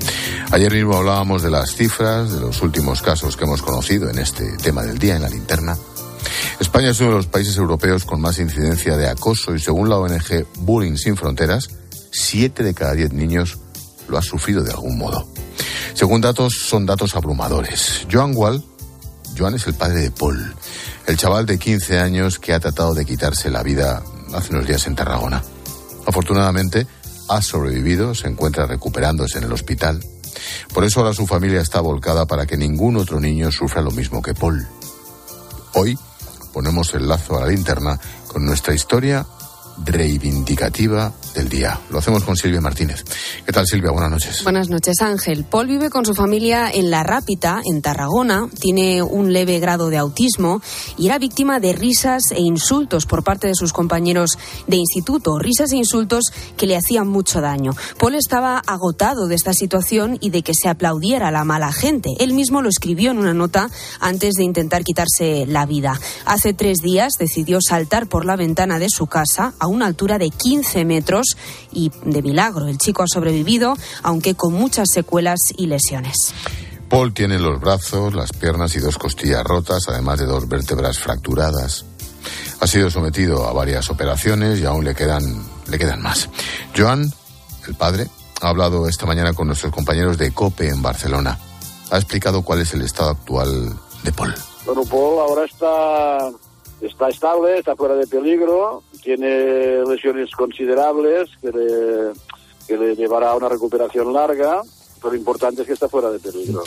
Ayer 0.51 0.73
mismo 0.73 0.97
hablábamos 0.97 1.41
de 1.41 1.51
las 1.51 1.73
cifras, 1.73 2.33
de 2.33 2.41
los 2.41 2.62
últimos 2.62 3.01
casos 3.01 3.38
que 3.38 3.45
hemos 3.45 3.62
conocido 3.62 4.09
en 4.09 4.19
este 4.19 4.57
tema 4.57 4.83
del 4.83 5.00
día 5.00 5.15
en 5.15 5.21
la 5.21 5.29
linterna. 5.29 5.77
España 6.59 6.89
es 6.89 7.00
uno 7.00 7.12
de 7.12 7.15
los 7.15 7.27
países 7.27 7.56
europeos 7.56 8.03
con 8.03 8.19
más 8.19 8.38
incidencia 8.38 8.97
de 8.97 9.07
acoso 9.07 9.56
y 9.56 9.59
según 9.59 9.88
la 9.88 9.95
ONG 9.95 10.45
Bullying 10.59 10.97
Sin 10.97 11.15
Fronteras, 11.15 11.69
siete 12.12 12.63
de 12.63 12.74
cada 12.74 12.94
diez 12.94 13.13
niños 13.13 13.58
lo 14.08 14.18
ha 14.18 14.22
sufrido 14.22 14.63
de 14.63 14.72
algún 14.72 14.98
modo. 14.98 15.28
Según 15.94 16.22
datos, 16.22 16.54
son 16.54 16.86
datos 16.86 17.16
abrumadores. 17.16 18.06
Joan 18.12 18.36
Wall, 18.36 18.63
Joan 19.38 19.56
es 19.56 19.68
el 19.68 19.74
padre 19.74 20.02
de 20.02 20.12
Paul, 20.12 20.54
el 21.08 21.18
chaval 21.18 21.46
de 21.46 21.58
15 21.58 22.00
años 22.00 22.40
que 22.40 22.54
ha 22.54 22.60
tratado 22.60 22.94
de 22.94 23.06
quitarse 23.06 23.50
la 23.50 23.63
vida 23.63 24.04
hace 24.34 24.54
unos 24.54 24.68
días 24.68 24.86
en 24.88 24.96
Tarragona. 24.96 25.44
Afortunadamente, 26.06 26.88
ha 27.30 27.42
sobrevivido, 27.42 28.14
se 28.14 28.28
encuentra 28.28 28.66
recuperándose 28.66 29.38
en 29.38 29.46
el 29.46 29.54
hospital. 29.54 30.04
Por 30.74 30.84
eso 30.84 31.00
ahora 31.00 31.14
su 31.14 31.28
familia 31.28 31.62
está 31.62 31.81
volcada 31.81 32.25
para 32.25 32.46
que 32.46 32.57
ningún 32.57 32.98
otro 32.98 33.19
niño 33.19 33.52
sufra 33.52 33.81
lo 33.81 33.92
mismo 33.92 34.22
que 34.22 34.34
Paul. 34.34 34.68
Hoy 35.74 35.98
ponemos 36.52 36.94
el 36.94 37.07
lazo 37.07 37.38
a 37.38 37.42
la 37.42 37.48
linterna 37.48 38.00
con 38.28 38.46
nuestra 38.46 38.74
historia 38.74 39.25
reivindicativa 39.85 41.13
del 41.33 41.49
día. 41.49 41.80
Lo 41.90 41.99
hacemos 41.99 42.23
con 42.23 42.35
Silvia 42.35 42.61
Martínez. 42.61 43.04
¿Qué 43.45 43.51
tal, 43.51 43.66
Silvia? 43.66 43.92
Buenas 43.92 44.11
noches. 44.11 44.44
Buenas 44.44 44.69
noches, 44.69 45.01
Ángel. 45.01 45.45
Paul 45.45 45.68
vive 45.68 45.90
con 45.90 46.06
su 46.06 46.13
familia 46.13 46.69
en 46.71 46.92
La 46.92 47.04
Rápita, 47.04 47.61
en 47.66 47.81
Tarragona. 47.81 48.47
Tiene 48.59 49.01
un 49.01 49.33
leve 49.33 49.59
grado 49.59 49.90
de 49.90 49.97
autismo 49.97 50.61
y 50.97 51.07
era 51.07 51.19
víctima 51.19 51.59
de 51.59 51.73
risas 51.73 52.31
e 52.31 52.42
insultos 52.42 53.06
por 53.06 53.23
parte 53.23 53.47
de 53.47 53.56
sus 53.56 53.73
compañeros 53.73 54.37
de 54.68 54.78
instituto. 54.78 55.40
Risas 55.40 55.71
e 55.71 55.78
insultos 55.78 56.25
que 56.57 56.68
le 56.68 56.75
hacían 56.75 57.07
mucho 57.07 57.42
daño. 57.42 57.71
Paul 57.97 58.16
estaba 58.16 58.59
agotado 58.59 59.28
de 59.28 59.35
esta 59.35 59.54
situación 59.54 60.18
y 60.21 60.30
de 60.30 60.44
que 60.44 60.54
se 60.54 60.69
aplaudiera 60.69 61.30
a 61.30 61.31
la 61.31 61.44
mala 61.44 61.71
gente. 61.71 62.09
Él 62.19 62.33
mismo 62.33 62.61
lo 62.61 62.69
escribió 62.69 63.11
en 63.11 63.19
una 63.19 63.33
nota 63.33 63.69
antes 63.99 64.35
de 64.35 64.44
intentar 64.44 64.83
quitarse 64.83 65.45
la 65.47 65.66
vida. 65.66 65.99
Hace 66.25 66.54
tres 66.54 66.80
días 66.80 67.13
decidió 67.18 67.59
saltar 67.61 68.07
por 68.07 68.25
la 68.25 68.35
ventana 68.35 68.80
de 68.80 68.90
su 68.90 69.07
casa 69.07 69.54
a 69.61 69.68
una 69.68 69.85
altura 69.85 70.18
de 70.18 70.31
15 70.31 70.83
metros 70.85 71.37
y 71.71 71.91
de 72.03 72.21
milagro 72.23 72.68
el 72.68 72.80
chico 72.80 73.03
ha 73.03 73.07
sobrevivido, 73.07 73.75
aunque 74.01 74.33
con 74.33 74.53
muchas 74.53 74.87
secuelas 74.91 75.39
y 75.56 75.68
lesiones. 75.68 76.33
Paul 76.89 77.13
tiene 77.13 77.39
los 77.39 77.61
brazos, 77.61 78.13
las 78.13 78.33
piernas 78.33 78.75
y 78.75 78.80
dos 78.80 78.97
costillas 78.97 79.44
rotas, 79.44 79.87
además 79.87 80.19
de 80.19 80.25
dos 80.25 80.49
vértebras 80.49 80.99
fracturadas. 80.99 81.85
Ha 82.59 82.68
sido 82.68 82.89
sometido 82.89 83.47
a 83.47 83.53
varias 83.53 83.89
operaciones 83.89 84.59
y 84.59 84.65
aún 84.65 84.83
le 84.83 84.95
quedan, 84.95 85.23
le 85.69 85.77
quedan 85.77 86.01
más. 86.01 86.27
Joan, 86.75 87.09
el 87.68 87.75
padre, 87.75 88.07
ha 88.41 88.49
hablado 88.49 88.87
esta 88.87 89.06
mañana 89.06 89.33
con 89.33 89.47
nuestros 89.47 89.71
compañeros 89.71 90.18
de 90.18 90.33
COPE 90.33 90.69
en 90.69 90.81
Barcelona. 90.81 91.39
Ha 91.91 91.97
explicado 91.97 92.41
cuál 92.41 92.61
es 92.61 92.73
el 92.73 92.81
estado 92.81 93.11
actual 93.11 93.73
de 94.03 94.11
Paul. 94.11 94.33
Bueno, 94.65 94.83
Paul 94.83 95.19
ahora 95.19 95.45
está, 95.45 96.30
está 96.81 97.09
estable, 97.09 97.59
está 97.59 97.75
fuera 97.75 97.95
de 97.95 98.07
peligro, 98.07 98.83
tiene 99.02 99.84
lesiones 99.86 100.30
considerables 100.31 101.30
que 101.42 101.52
le, 101.52 102.14
que 102.68 102.78
le 102.78 102.96
llevará 102.96 103.31
a 103.31 103.36
una 103.36 103.50
recuperación 103.50 104.14
larga, 104.14 104.62
pero 105.00 105.14
lo 105.14 105.18
importante 105.18 105.62
es 105.62 105.68
que 105.68 105.74
está 105.74 105.90
fuera 105.90 106.10
de 106.10 106.20
peligro. 106.20 106.64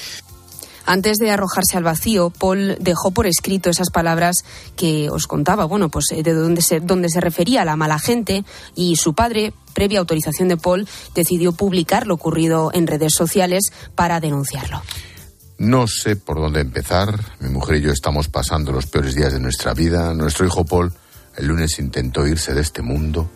Antes 0.86 1.16
de 1.16 1.30
arrojarse 1.30 1.78
al 1.78 1.84
vacío, 1.84 2.30
Paul 2.30 2.76
dejó 2.78 3.10
por 3.10 3.26
escrito 3.26 3.70
esas 3.70 3.90
palabras 3.90 4.36
que 4.76 5.08
os 5.10 5.26
contaba, 5.26 5.64
bueno, 5.64 5.88
pues 5.88 6.06
eh, 6.12 6.22
de 6.22 6.34
donde 6.34 6.60
se, 6.60 6.80
donde 6.80 7.08
se 7.08 7.20
refería 7.20 7.62
a 7.62 7.64
la 7.64 7.76
mala 7.76 7.98
gente 7.98 8.44
y 8.74 8.96
su 8.96 9.14
padre, 9.14 9.54
previa 9.72 10.00
autorización 10.00 10.48
de 10.48 10.58
Paul, 10.58 10.86
decidió 11.14 11.52
publicar 11.52 12.06
lo 12.06 12.14
ocurrido 12.14 12.70
en 12.74 12.86
redes 12.86 13.14
sociales 13.14 13.72
para 13.94 14.20
denunciarlo. 14.20 14.82
No 15.56 15.86
sé 15.86 16.16
por 16.16 16.38
dónde 16.38 16.60
empezar. 16.60 17.18
Mi 17.40 17.48
mujer 17.48 17.76
y 17.76 17.82
yo 17.82 17.90
estamos 17.90 18.28
pasando 18.28 18.70
los 18.70 18.86
peores 18.86 19.14
días 19.14 19.32
de 19.32 19.40
nuestra 19.40 19.72
vida. 19.72 20.12
Nuestro 20.12 20.44
hijo 20.44 20.66
Paul 20.66 20.92
el 21.36 21.46
lunes 21.46 21.78
intentó 21.78 22.26
irse 22.26 22.54
de 22.54 22.60
este 22.60 22.82
mundo. 22.82 23.30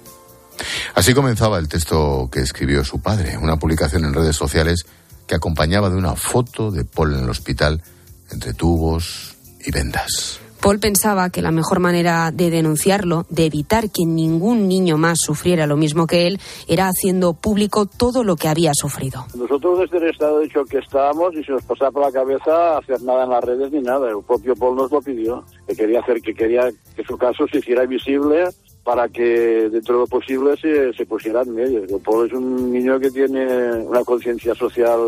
Así 0.95 1.14
comenzaba 1.14 1.59
el 1.59 1.69
texto 1.69 2.28
que 2.33 2.40
escribió 2.40 2.85
su 2.85 3.00
padre, 3.00 3.38
una 3.38 3.59
publicación 3.59 4.05
en 4.05 4.14
redes 4.14 4.37
sociales 4.37 4.87
que 5.26 5.35
acompañaba 5.35 5.90
de 5.90 5.97
una 5.97 6.17
foto 6.17 6.71
de 6.71 6.85
Paul 6.85 7.14
en 7.14 7.25
el 7.25 7.31
hospital 7.31 7.83
entre 8.31 8.55
tubos 8.55 9.37
y 9.64 9.71
vendas. 9.71 10.40
Paul 10.68 10.80
pensaba 10.80 11.30
que 11.30 11.40
la 11.40 11.50
mejor 11.50 11.80
manera 11.80 12.30
de 12.30 12.50
denunciarlo, 12.50 13.25
de 13.30 13.46
evitar 13.46 13.84
que 13.88 14.04
ningún 14.04 14.68
niño 14.68 14.98
más 14.98 15.16
sufriera 15.18 15.66
lo 15.66 15.78
mismo 15.78 16.06
que 16.06 16.26
él, 16.26 16.38
era 16.66 16.88
haciendo 16.88 17.32
público 17.32 17.87
todo 17.87 18.22
lo 18.22 18.37
que 18.37 18.48
había 18.48 18.72
sufrido. 18.75 19.25
Nosotros 19.34 19.78
desde 19.78 19.96
el 19.96 20.10
estado 20.10 20.40
de 20.40 20.48
que 20.50 20.76
estábamos 20.76 21.32
y 21.37 21.42
se 21.42 21.52
nos 21.52 21.64
pasaba 21.64 21.90
por 21.90 22.02
la 22.02 22.12
cabeza 22.12 22.76
hacer 22.76 23.00
nada 23.00 23.25
en 23.25 23.30
las 23.30 23.44
redes 23.44 23.72
ni 23.72 23.80
nada. 23.80 24.10
El 24.10 24.22
propio 24.22 24.54
Paul 24.56 24.76
nos 24.76 24.92
lo 24.92 25.00
pidió, 25.00 25.42
que 25.66 25.75
quería 25.75 26.00
hacer, 26.00 26.20
que 26.20 26.34
quería 26.34 26.70
que 26.94 27.02
su 27.02 27.16
caso 27.16 27.46
se 27.50 27.60
hiciera 27.60 27.87
visible 27.87 28.44
para 28.84 29.08
que 29.08 29.70
dentro 29.72 29.94
de 29.94 30.00
lo 30.00 30.06
posible 30.06 30.54
se, 30.60 30.92
se 30.92 31.06
pusiera 31.06 31.40
en 31.40 31.54
medio. 31.54 31.98
Paul 32.00 32.26
es 32.26 32.32
un 32.34 32.70
niño 32.70 33.00
que 33.00 33.10
tiene 33.10 33.72
una 33.87 34.04
conciencia 34.04 34.54
social 34.54 35.00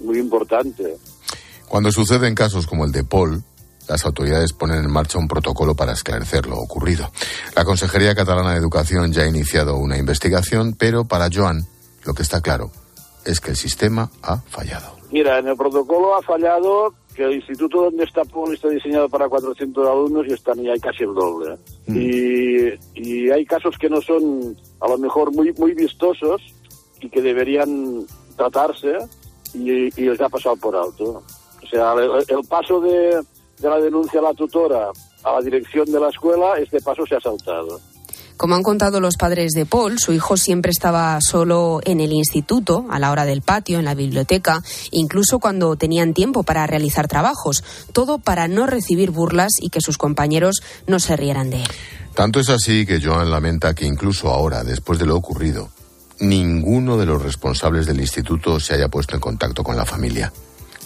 muy 0.00 0.18
importante. 0.18 0.96
Cuando 1.68 1.92
suceden 1.92 2.34
casos 2.34 2.66
como 2.66 2.86
el 2.86 2.92
de 2.92 3.04
Paul, 3.04 3.42
las 3.88 4.04
autoridades 4.04 4.52
ponen 4.52 4.84
en 4.84 4.90
marcha 4.90 5.18
un 5.18 5.28
protocolo 5.28 5.74
para 5.74 5.92
esclarecer 5.92 6.46
lo 6.46 6.56
ocurrido. 6.58 7.10
La 7.54 7.64
Consejería 7.64 8.14
Catalana 8.14 8.52
de 8.52 8.58
Educación 8.58 9.12
ya 9.12 9.22
ha 9.22 9.28
iniciado 9.28 9.76
una 9.76 9.98
investigación, 9.98 10.74
pero 10.78 11.04
para 11.04 11.28
Joan 11.32 11.66
lo 12.04 12.14
que 12.14 12.22
está 12.22 12.40
claro 12.40 12.70
es 13.24 13.40
que 13.40 13.50
el 13.50 13.56
sistema 13.56 14.10
ha 14.22 14.38
fallado. 14.38 14.94
Mira, 15.10 15.38
en 15.38 15.48
el 15.48 15.56
protocolo 15.56 16.16
ha 16.16 16.22
fallado 16.22 16.94
que 17.14 17.22
el 17.24 17.34
instituto 17.34 17.84
donde 17.84 18.04
está 18.04 18.24
Paul 18.24 18.52
está 18.52 18.68
diseñado 18.68 19.08
para 19.08 19.28
400 19.28 19.86
alumnos 19.86 20.26
y 20.28 20.32
están 20.32 20.58
y 20.58 20.68
hay 20.68 20.80
casi 20.80 21.04
el 21.04 21.14
doble. 21.14 21.56
Mm. 21.86 21.96
Y, 21.96 23.30
hay 23.30 23.44
casos 23.46 23.76
que 23.78 23.88
no 23.88 24.00
son 24.00 24.56
a 24.80 24.88
lo 24.88 24.98
mejor 24.98 25.32
muy 25.32 25.52
muy 25.54 25.74
vistosos 25.74 26.40
y 27.00 27.08
que 27.08 27.22
deberían 27.22 28.04
tratarse 28.36 28.96
y, 29.54 29.90
les 29.90 30.20
ha 30.20 30.28
pasado 30.28 30.56
por 30.56 30.74
alto. 30.76 31.22
O 31.62 31.66
sea, 31.68 31.94
el 31.94 32.46
paso 32.48 32.80
de, 32.80 33.20
de 33.64 33.70
la 33.70 33.80
denuncia 33.80 34.20
a 34.20 34.24
la 34.24 34.34
tutora 34.34 34.90
a 35.24 35.32
la 35.32 35.40
dirección 35.40 35.86
de 35.86 35.98
la 35.98 36.10
escuela, 36.10 36.58
este 36.60 36.82
paso 36.82 37.06
se 37.06 37.16
ha 37.16 37.20
saltado. 37.20 37.80
Como 38.36 38.56
han 38.56 38.62
contado 38.62 39.00
los 39.00 39.16
padres 39.16 39.52
de 39.52 39.64
Paul, 39.64 39.98
su 39.98 40.12
hijo 40.12 40.36
siempre 40.36 40.70
estaba 40.70 41.18
solo 41.22 41.80
en 41.84 42.00
el 42.00 42.12
instituto, 42.12 42.84
a 42.90 42.98
la 42.98 43.10
hora 43.10 43.24
del 43.24 43.40
patio, 43.40 43.78
en 43.78 43.86
la 43.86 43.94
biblioteca, 43.94 44.60
incluso 44.90 45.38
cuando 45.38 45.76
tenían 45.76 46.12
tiempo 46.12 46.42
para 46.42 46.66
realizar 46.66 47.08
trabajos, 47.08 47.64
todo 47.92 48.18
para 48.18 48.46
no 48.48 48.66
recibir 48.66 49.12
burlas 49.12 49.52
y 49.60 49.70
que 49.70 49.80
sus 49.80 49.96
compañeros 49.96 50.62
no 50.86 50.98
se 50.98 51.16
rieran 51.16 51.48
de 51.48 51.62
él. 51.62 51.68
Tanto 52.12 52.40
es 52.40 52.50
así 52.50 52.84
que 52.84 53.00
Joan 53.00 53.30
lamenta 53.30 53.74
que 53.74 53.86
incluso 53.86 54.28
ahora, 54.28 54.62
después 54.62 54.98
de 54.98 55.06
lo 55.06 55.16
ocurrido, 55.16 55.70
ninguno 56.20 56.98
de 56.98 57.06
los 57.06 57.22
responsables 57.22 57.86
del 57.86 58.00
instituto 58.00 58.60
se 58.60 58.74
haya 58.74 58.88
puesto 58.88 59.14
en 59.14 59.20
contacto 59.20 59.64
con 59.64 59.76
la 59.76 59.86
familia. 59.86 60.32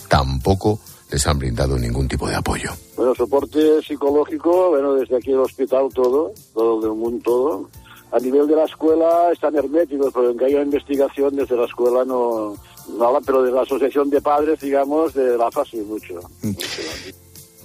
Tampoco 0.08 0.80
les 1.10 1.26
han 1.26 1.38
brindado 1.38 1.78
ningún 1.78 2.06
tipo 2.06 2.28
de 2.28 2.36
apoyo. 2.36 2.70
Bueno, 2.96 3.14
soporte 3.14 3.82
psicológico, 3.82 4.70
bueno, 4.70 4.94
desde 4.94 5.16
aquí 5.16 5.32
el 5.32 5.40
hospital 5.40 5.88
todo, 5.94 6.32
todo 6.54 6.86
el 6.86 6.98
mundo 6.98 7.22
todo. 7.24 7.70
A 8.10 8.18
nivel 8.18 8.46
de 8.46 8.56
la 8.56 8.64
escuela 8.64 9.30
están 9.32 9.54
herméticos, 9.54 10.12
pero 10.14 10.30
en 10.30 10.38
que 10.38 10.46
haya 10.46 10.62
investigación 10.62 11.36
desde 11.36 11.56
la 11.56 11.66
escuela 11.66 12.04
no, 12.06 12.56
no 12.98 13.18
pero 13.24 13.42
de 13.42 13.52
la 13.52 13.62
asociación 13.62 14.08
de 14.08 14.22
padres, 14.22 14.60
digamos, 14.60 15.12
de 15.12 15.36
la 15.36 15.50
FA 15.50 15.62
sí 15.64 15.76
mucho. 15.78 16.14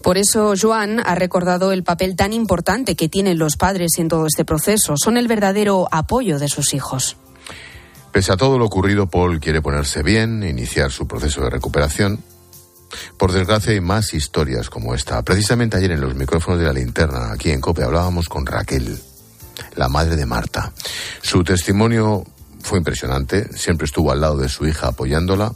Por 0.01 0.17
eso 0.17 0.53
Joan 0.61 0.99
ha 0.99 1.15
recordado 1.15 1.71
el 1.71 1.83
papel 1.83 2.17
tan 2.17 2.33
importante 2.33 2.95
que 2.95 3.07
tienen 3.07 3.39
los 3.39 3.55
padres 3.55 3.93
en 3.99 4.09
todo 4.09 4.25
este 4.27 4.43
proceso. 4.43 4.95
Son 4.97 5.15
el 5.15 5.29
verdadero 5.29 5.87
apoyo 5.91 6.39
de 6.39 6.49
sus 6.49 6.73
hijos. 6.73 7.15
Pese 8.11 8.33
a 8.33 8.37
todo 8.37 8.57
lo 8.57 8.65
ocurrido, 8.65 9.07
Paul 9.07 9.39
quiere 9.39 9.61
ponerse 9.61 10.03
bien, 10.03 10.43
iniciar 10.43 10.91
su 10.91 11.07
proceso 11.07 11.41
de 11.41 11.49
recuperación 11.49 12.19
por 13.17 13.31
desgracia 13.31 13.71
hay 13.71 13.81
más 13.81 14.13
historias 14.13 14.69
como 14.69 14.93
esta. 14.93 15.21
Precisamente 15.21 15.77
ayer 15.77 15.91
en 15.91 16.01
los 16.01 16.15
micrófonos 16.15 16.59
de 16.59 16.65
la 16.65 16.73
linterna, 16.73 17.31
aquí 17.31 17.51
en 17.51 17.61
COPE, 17.61 17.83
hablábamos 17.83 18.29
con 18.29 18.45
Raquel, 18.45 18.97
la 19.75 19.89
madre 19.89 20.15
de 20.15 20.25
Marta. 20.25 20.71
Su 21.21 21.43
testimonio 21.43 22.23
fue 22.61 22.79
impresionante, 22.79 23.51
siempre 23.57 23.85
estuvo 23.85 24.11
al 24.11 24.21
lado 24.21 24.37
de 24.37 24.49
su 24.49 24.65
hija 24.65 24.87
apoyándola, 24.87 25.51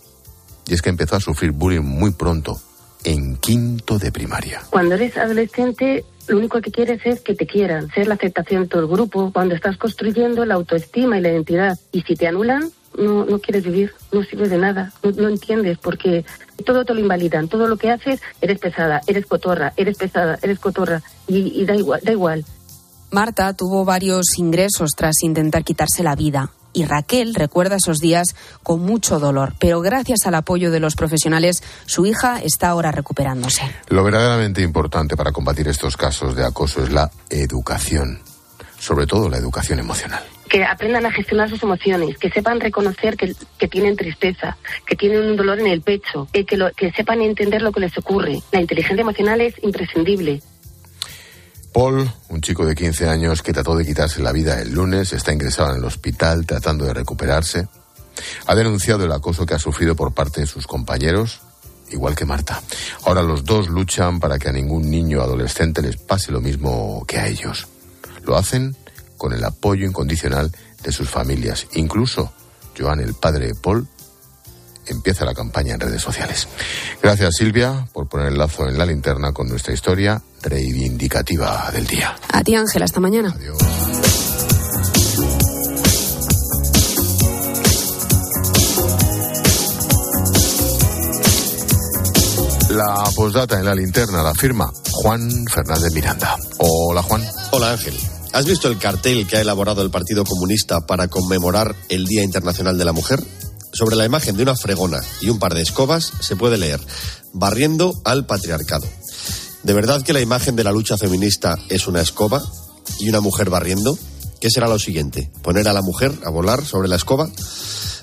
y 0.67 0.73
es 0.73 0.81
que 0.81 0.89
empezó 0.89 1.15
a 1.15 1.19
sufrir 1.19 1.51
bullying 1.51 1.81
muy 1.81 2.11
pronto, 2.11 2.59
en 3.03 3.37
quinto 3.37 3.97
de 3.97 4.11
primaria. 4.11 4.61
Cuando 4.69 4.95
eres 4.95 5.15
adolescente, 5.15 6.03
lo 6.27 6.37
único 6.37 6.59
que 6.61 6.71
quieres 6.71 6.99
es 7.05 7.21
que 7.21 7.35
te 7.35 7.47
quieran, 7.47 7.89
ser 7.91 8.07
la 8.07 8.15
aceptación 8.15 8.63
de 8.63 8.67
todo 8.67 8.81
el 8.81 8.87
grupo, 8.87 9.31
cuando 9.31 9.55
estás 9.55 9.77
construyendo 9.77 10.45
la 10.45 10.55
autoestima 10.55 11.17
y 11.17 11.21
la 11.21 11.29
identidad. 11.29 11.79
Y 11.93 12.01
si 12.01 12.15
te 12.15 12.27
anulan, 12.27 12.69
no, 12.97 13.25
no 13.25 13.39
quieres 13.39 13.63
vivir, 13.63 13.93
no 14.11 14.23
sirve 14.23 14.49
de 14.49 14.57
nada, 14.57 14.91
no, 15.03 15.29
entiendes, 15.29 15.77
porque 15.77 16.25
todo 16.65 16.83
te 16.83 16.93
lo 16.93 16.99
invalidan, 16.99 17.47
todo 17.47 17.67
lo 17.67 17.77
que 17.77 17.91
haces, 17.91 18.21
eres 18.41 18.59
pesada, 18.59 19.01
eres 19.07 19.25
cotorra, 19.25 19.73
eres 19.77 19.97
pesada, 19.97 20.37
eres 20.41 20.59
cotorra, 20.59 21.01
y, 21.27 21.61
y 21.61 21.65
da 21.65 21.75
igual, 21.75 22.01
da 22.03 22.11
igual. 22.11 22.45
Marta 23.11 23.53
tuvo 23.53 23.85
varios 23.85 24.37
ingresos 24.37 24.91
tras 24.95 25.23
intentar 25.23 25.63
quitarse 25.63 26.03
la 26.03 26.15
vida 26.15 26.51
y 26.73 26.85
Raquel 26.85 27.33
recuerda 27.33 27.77
esos 27.77 27.99
días 27.99 28.35
con 28.61 28.81
mucho 28.81 29.19
dolor, 29.19 29.53
pero 29.59 29.81
gracias 29.81 30.25
al 30.25 30.35
apoyo 30.35 30.69
de 30.69 30.79
los 30.79 30.95
profesionales, 30.95 31.63
su 31.85 32.05
hija 32.05 32.39
está 32.39 32.69
ahora 32.69 32.91
recuperándose. 32.91 33.63
Lo 33.87 34.03
verdaderamente 34.03 34.61
importante 34.61 35.17
para 35.17 35.31
combatir 35.31 35.67
estos 35.69 35.97
casos 35.97 36.35
de 36.35 36.45
acoso 36.45 36.83
es 36.83 36.91
la 36.91 37.09
educación, 37.29 38.19
sobre 38.77 39.07
todo 39.07 39.29
la 39.29 39.37
educación 39.37 39.79
emocional 39.79 40.23
que 40.47 40.63
aprendan 40.63 41.05
a 41.05 41.11
gestionar 41.11 41.49
sus 41.49 41.61
emociones, 41.63 42.17
que 42.17 42.29
sepan 42.29 42.59
reconocer 42.59 43.17
que, 43.17 43.67
tienen 43.67 43.95
tristeza, 43.95 44.57
que 44.85 44.95
tienen 44.95 45.23
un 45.23 45.35
dolor 45.35 45.59
en 45.59 45.67
el 45.67 45.81
pecho, 45.81 46.27
que, 46.31 46.45
que 46.45 46.91
sepan 46.91 47.21
entender 47.21 47.61
lo 47.61 47.71
que 47.71 47.81
les 47.81 47.97
ocurre. 47.97 48.41
La 48.51 48.61
inteligencia 48.61 49.01
emocional 49.01 49.41
es 49.41 49.55
imprescindible. 49.61 50.41
Paul, 51.73 52.09
un 52.29 52.41
chico 52.41 52.65
de 52.65 52.73
15 52.73 53.07
años 53.07 53.43
que 53.43 53.53
trató 53.53 53.75
de 53.75 53.85
quitarse 53.85 54.21
la 54.21 54.31
vida 54.31 54.59
el 54.59 54.73
lunes, 54.73 55.13
está 55.13 55.31
ingresado 55.31 55.71
en 55.71 55.77
el 55.77 55.85
hospital 55.85 56.45
tratando 56.45 56.85
de 56.85 56.93
recuperarse. 56.93 57.67
Ha 58.47 58.55
denunciado 58.55 59.05
el 59.05 59.11
acoso 59.11 59.45
que 59.45 59.53
ha 59.53 59.59
sufrido 59.59 59.95
por 59.95 60.13
parte 60.13 60.41
de 60.41 60.47
sus 60.47 60.65
compañeros, 60.65 61.41
igual 61.91 62.15
que 62.15 62.25
Marta. 62.25 62.61
Ahora 63.05 63.21
los 63.21 63.45
dos 63.45 63.67
luchan 63.67 64.19
para 64.19 64.39
que 64.39 64.49
a 64.49 64.53
ningún 64.53 64.89
niño 64.89 65.19
o 65.19 65.21
adolescente 65.21 65.81
les 65.81 65.97
pase 65.97 66.31
lo 66.31 66.41
mismo 66.41 67.05
que 67.07 67.19
a 67.19 67.27
ellos. 67.27 67.67
Lo 68.23 68.35
hacen 68.35 68.75
con 69.17 69.33
el 69.33 69.43
apoyo 69.43 69.85
incondicional 69.85 70.51
de 70.83 70.91
sus 70.91 71.09
familias. 71.09 71.67
Incluso 71.73 72.31
Joan, 72.77 72.99
el 72.99 73.13
padre 73.13 73.47
de 73.47 73.55
Paul, 73.55 73.87
empieza 74.85 75.25
la 75.25 75.33
campaña 75.33 75.73
en 75.73 75.79
redes 75.79 76.01
sociales. 76.01 76.47
Gracias 77.01 77.35
Silvia 77.37 77.87
por 77.93 78.07
poner 78.07 78.27
el 78.27 78.37
lazo 78.37 78.67
en 78.67 78.77
la 78.77 78.85
linterna 78.85 79.33
con 79.33 79.49
nuestra 79.49 79.73
historia 79.73 80.21
reivindicativa 80.41 81.69
del 81.71 81.87
día. 81.87 82.15
A 82.31 82.43
ti 82.43 82.55
Ángela, 82.55 82.85
hasta 82.85 82.99
mañana. 82.99 83.33
Adiós. 83.35 83.57
La 92.69 93.09
postdata 93.15 93.57
en 93.57 93.65
la 93.65 93.73
linterna 93.73 94.21
la 94.21 94.35
firma 94.35 94.71
Juan 94.91 95.45
Fernández 95.47 95.91
Miranda. 95.93 96.37
Hola 96.59 97.01
Juan. 97.01 97.23
Hola 97.51 97.71
Ángel. 97.71 98.16
¿Has 98.37 98.45
visto 98.45 98.67
el 98.67 98.77
cartel 98.77 99.25
que 99.25 99.37
ha 99.37 99.41
elaborado 99.41 99.81
el 99.81 99.89
Partido 99.89 100.23
Comunista 100.23 100.85
para 100.85 101.07
conmemorar 101.07 101.75
el 101.89 102.05
Día 102.05 102.23
Internacional 102.23 102.77
de 102.77 102.85
la 102.85 102.93
Mujer? 102.93 103.19
Sobre 103.73 103.95
la 103.95 104.05
imagen 104.05 104.37
de 104.37 104.43
una 104.43 104.55
fregona 104.55 104.99
y 105.21 105.29
un 105.29 105.39
par 105.39 105.55
de 105.55 105.63
escobas 105.63 106.13
se 106.19 106.35
puede 106.35 106.59
leer 106.59 106.79
Barriendo 107.33 107.99
al 108.05 108.27
patriarcado. 108.27 108.85
¿De 109.63 109.73
verdad 109.73 110.03
que 110.03 110.13
la 110.13 110.21
imagen 110.21 110.55
de 110.55 110.63
la 110.63 110.71
lucha 110.71 110.99
feminista 110.99 111.57
es 111.69 111.87
una 111.87 111.99
escoba 111.99 112.43
y 112.99 113.09
una 113.09 113.21
mujer 113.21 113.49
barriendo? 113.49 113.97
¿Qué 114.39 114.51
será 114.51 114.67
lo 114.67 114.77
siguiente? 114.77 115.31
¿Poner 115.41 115.67
a 115.67 115.73
la 115.73 115.81
mujer 115.81 116.13
a 116.23 116.29
volar 116.29 116.63
sobre 116.63 116.89
la 116.89 116.97
escoba? 116.97 117.31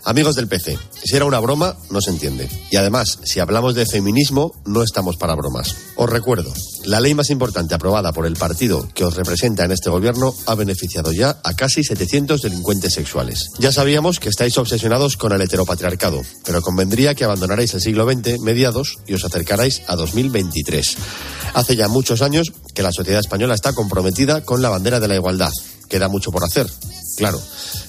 Amigos 0.07 0.37
del 0.37 0.49
PC, 0.49 0.79
si 1.03 1.17
era 1.17 1.25
una 1.25 1.41
broma, 1.41 1.77
no 1.89 2.03
se 2.03 2.11
entiende. 2.11 2.47
Y 2.71 2.77
además, 2.77 3.21
si 3.23 3.41
hablamos 3.41 3.75
de 3.75 3.87
feminismo, 3.87 4.53
no 4.67 4.83
estamos 4.83 5.17
para 5.17 5.35
bromas. 5.35 5.75
Os 5.97 6.11
recuerdo, 6.11 6.53
la 6.85 7.01
ley 7.01 7.15
más 7.15 7.31
importante 7.31 7.75
aprobada 7.75 8.13
por 8.13 8.27
el 8.27 8.37
partido 8.37 8.87
que 8.95 9.05
os 9.05 9.17
representa 9.17 9.65
en 9.65 9.73
este 9.73 9.89
gobierno 9.89 10.35
ha 10.45 10.55
beneficiado 10.55 11.11
ya 11.11 11.39
a 11.43 11.55
casi 11.55 11.83
700 11.83 12.43
delincuentes 12.43 12.93
sexuales. 12.93 13.51
Ya 13.59 13.73
sabíamos 13.73 14.21
que 14.21 14.29
estáis 14.29 14.59
obsesionados 14.59 15.17
con 15.17 15.33
el 15.33 15.41
heteropatriarcado, 15.41 16.21
pero 16.45 16.61
convendría 16.61 17.15
que 17.15 17.25
abandonarais 17.25 17.73
el 17.73 17.81
siglo 17.81 18.05
XX, 18.05 18.41
mediados, 18.41 18.99
y 19.07 19.15
os 19.15 19.25
acercarais 19.25 19.81
a 19.87 19.97
2023. 19.97 20.97
Hace 21.55 21.77
ya 21.77 21.89
muchos 21.89 22.21
años 22.21 22.53
que 22.75 22.83
la 22.83 22.93
sociedad 22.93 23.21
española 23.21 23.55
está 23.55 23.73
comprometida 23.73 24.43
con 24.43 24.61
la 24.61 24.69
bandera 24.69 25.01
de 25.01 25.09
la 25.09 25.15
igualdad. 25.15 25.53
Queda 25.89 26.09
mucho 26.09 26.31
por 26.31 26.45
hacer, 26.45 26.67
claro 27.17 27.41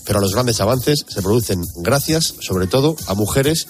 pero 0.06 0.20
los 0.20 0.34
grandes 0.34 0.62
avances 0.62 1.04
se 1.08 1.22
producen 1.22 1.62
gracias, 1.76 2.36
sobre 2.40 2.68
todo, 2.68 2.96
a 3.08 3.16
mujeres 3.16 3.68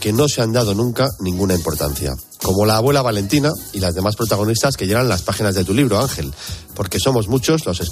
que 0.00 0.12
no 0.12 0.28
se 0.28 0.42
han 0.42 0.52
dado 0.52 0.74
nunca 0.74 1.08
ninguna 1.18 1.54
importancia. 1.54 2.14
como 2.40 2.64
la 2.64 2.76
abuela 2.76 3.02
Valentina 3.02 3.50
y 3.72 3.80
las 3.80 3.96
demás 3.96 4.14
protagonistas 4.14 4.76
que 4.76 4.86
llenan 4.86 5.08
las 5.08 5.22
páginas 5.22 5.56
de 5.56 5.64
tu 5.64 5.74
libro, 5.74 5.98
Ángel, 5.98 6.32
porque 6.74 7.00
somos 7.00 7.26
muchos 7.26 7.66
los 7.66 7.80
españoles 7.80 7.86